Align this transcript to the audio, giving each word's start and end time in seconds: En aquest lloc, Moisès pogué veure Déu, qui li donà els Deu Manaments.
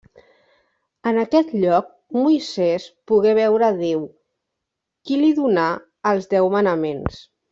En 1.09 1.17
aquest 1.23 1.51
lloc, 1.63 1.91
Moisès 2.21 2.87
pogué 3.11 3.35
veure 3.41 3.69
Déu, 3.83 4.01
qui 5.09 5.19
li 5.21 5.31
donà 5.43 5.67
els 6.15 6.31
Deu 6.35 6.53
Manaments. 6.57 7.21